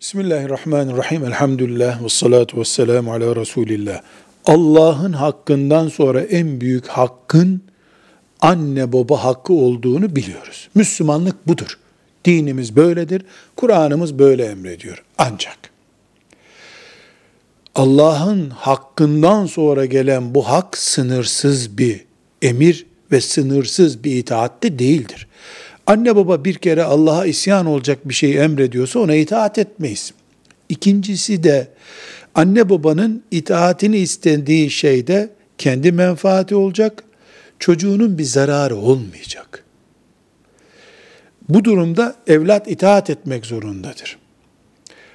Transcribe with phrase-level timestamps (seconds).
[0.00, 1.24] Bismillahirrahmanirrahim.
[1.24, 4.02] Elhamdülillah ve salatu ve selamu ala Resulillah.
[4.44, 7.62] Allah'ın hakkından sonra en büyük hakkın
[8.40, 10.68] anne baba hakkı olduğunu biliyoruz.
[10.74, 11.78] Müslümanlık budur.
[12.24, 13.22] Dinimiz böyledir.
[13.56, 15.04] Kur'an'ımız böyle emrediyor.
[15.18, 15.58] Ancak
[17.74, 22.04] Allah'ın hakkından sonra gelen bu hak sınırsız bir
[22.42, 25.28] emir ve sınırsız bir itaat de değildir.
[25.88, 30.12] Anne baba bir kere Allah'a isyan olacak bir şey emrediyorsa ona itaat etmeyiz.
[30.68, 31.68] İkincisi de
[32.34, 37.04] anne babanın itaatini istendiği şeyde kendi menfaati olacak,
[37.58, 39.64] çocuğunun bir zararı olmayacak.
[41.48, 44.18] Bu durumda evlat itaat etmek zorundadır.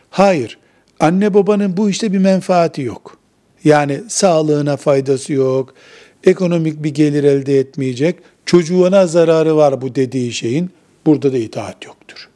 [0.09, 0.57] Hayır,
[0.99, 3.17] anne babanın bu işte bir menfaati yok.
[3.63, 5.73] Yani sağlığına faydası yok,
[6.23, 10.69] ekonomik bir gelir elde etmeyecek, çocuğuna zararı var bu dediği şeyin,
[11.05, 12.29] burada da itaat yoktur.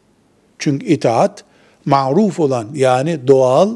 [0.60, 1.44] Çünkü itaat,
[1.86, 3.74] maruf olan yani doğal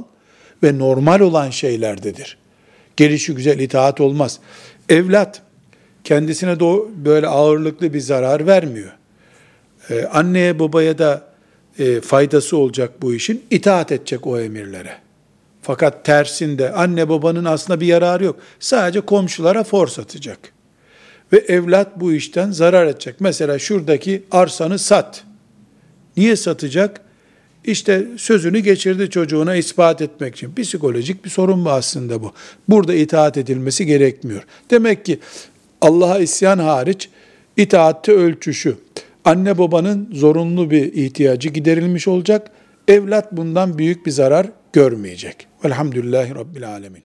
[0.63, 2.37] ve normal olan şeylerdedir.
[2.97, 4.39] Gelişi güzel itaat olmaz.
[4.89, 5.41] Evlat,
[6.03, 6.65] kendisine de
[7.05, 8.91] böyle ağırlıklı bir zarar vermiyor.
[9.89, 11.27] Ee, anneye babaya da
[11.79, 14.97] e, faydası olacak bu işin, itaat edecek o emirlere.
[15.61, 18.39] Fakat tersinde anne babanın aslında bir yararı yok.
[18.59, 20.39] Sadece komşulara for satacak.
[21.33, 23.15] Ve evlat bu işten zarar edecek.
[23.19, 25.23] Mesela şuradaki arsanı sat.
[26.17, 27.01] Niye satacak?
[27.65, 30.55] İşte sözünü geçirdi çocuğuna ispat etmek için.
[30.55, 32.33] Psikolojik bir sorun bu aslında bu.
[32.69, 34.43] Burada itaat edilmesi gerekmiyor.
[34.71, 35.19] Demek ki
[35.81, 37.09] Allah'a isyan hariç
[37.57, 38.77] itaatte ölçü şu.
[39.25, 42.51] Anne babanın zorunlu bir ihtiyacı giderilmiş olacak.
[42.87, 45.47] Evlat bundan büyük bir zarar görmeyecek.
[45.65, 46.99] Velhamdülillahi Rabbil Alemin.